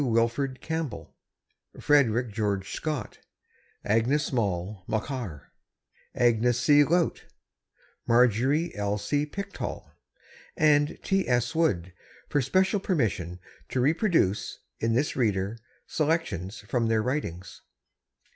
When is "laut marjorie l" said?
6.83-8.97